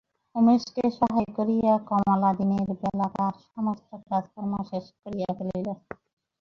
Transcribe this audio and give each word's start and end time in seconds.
উমেশকে 0.35 0.83
সহায় 0.97 1.29
করিয়া 1.37 1.73
কমলা 1.89 2.31
দিনের 2.39 2.67
বেলাকার 2.81 3.33
সমস্ত 3.47 3.89
কাজকর্ম 4.07 4.53
শেষ 4.69 4.85
করিয়া 5.01 5.29
ফেলিল। 5.37 5.67